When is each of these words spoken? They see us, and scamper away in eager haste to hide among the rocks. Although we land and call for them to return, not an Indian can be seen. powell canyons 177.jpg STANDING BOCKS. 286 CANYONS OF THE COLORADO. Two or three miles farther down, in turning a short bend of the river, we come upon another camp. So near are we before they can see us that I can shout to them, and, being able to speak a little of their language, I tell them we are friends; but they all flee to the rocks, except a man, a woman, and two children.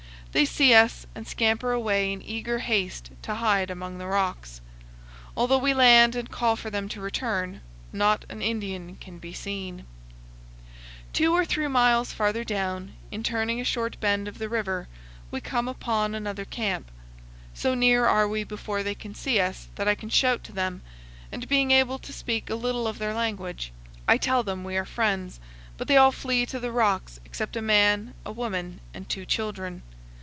They 0.33 0.45
see 0.45 0.73
us, 0.73 1.05
and 1.13 1.27
scamper 1.27 1.73
away 1.73 2.13
in 2.13 2.21
eager 2.21 2.59
haste 2.59 3.11
to 3.23 3.35
hide 3.35 3.69
among 3.69 3.97
the 3.97 4.07
rocks. 4.07 4.61
Although 5.35 5.57
we 5.57 5.73
land 5.73 6.15
and 6.15 6.31
call 6.31 6.55
for 6.55 6.69
them 6.69 6.87
to 6.87 7.01
return, 7.01 7.59
not 7.91 8.23
an 8.29 8.41
Indian 8.41 8.95
can 8.95 9.19
be 9.19 9.33
seen. 9.33 9.79
powell 9.79 10.63
canyons 11.11 11.17
177.jpg 11.17 11.17
STANDING 11.17 11.17
BOCKS. 11.17 11.17
286 11.17 11.17
CANYONS 11.17 11.17
OF 11.17 11.17
THE 11.17 11.19
COLORADO. 11.19 11.19
Two 11.19 11.33
or 11.35 11.45
three 11.45 11.67
miles 11.67 12.13
farther 12.13 12.43
down, 12.45 12.93
in 13.11 13.23
turning 13.23 13.59
a 13.59 13.63
short 13.65 13.99
bend 13.99 14.27
of 14.29 14.37
the 14.37 14.47
river, 14.49 14.87
we 15.31 15.41
come 15.41 15.67
upon 15.67 16.15
another 16.15 16.45
camp. 16.45 16.91
So 17.53 17.73
near 17.75 18.05
are 18.05 18.27
we 18.29 18.43
before 18.45 18.83
they 18.83 18.95
can 18.95 19.13
see 19.13 19.37
us 19.41 19.67
that 19.75 19.89
I 19.89 19.95
can 19.95 20.09
shout 20.09 20.45
to 20.45 20.53
them, 20.53 20.81
and, 21.29 21.45
being 21.49 21.71
able 21.71 21.99
to 21.99 22.13
speak 22.13 22.49
a 22.49 22.55
little 22.55 22.87
of 22.87 22.99
their 22.99 23.13
language, 23.13 23.73
I 24.07 24.15
tell 24.17 24.43
them 24.43 24.63
we 24.63 24.77
are 24.77 24.85
friends; 24.85 25.41
but 25.75 25.89
they 25.89 25.97
all 25.97 26.13
flee 26.13 26.45
to 26.45 26.59
the 26.61 26.71
rocks, 26.71 27.19
except 27.25 27.57
a 27.57 27.61
man, 27.61 28.13
a 28.25 28.31
woman, 28.31 28.79
and 28.93 29.09
two 29.09 29.25
children. 29.25 29.83